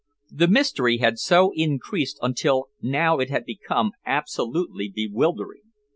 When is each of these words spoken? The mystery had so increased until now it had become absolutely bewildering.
The 0.31 0.47
mystery 0.47 0.97
had 0.97 1.19
so 1.19 1.51
increased 1.53 2.17
until 2.23 2.69
now 2.81 3.19
it 3.19 3.29
had 3.29 3.45
become 3.45 3.91
absolutely 4.03 4.89
bewildering. 4.89 5.69